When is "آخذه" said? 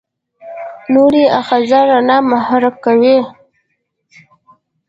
1.39-1.79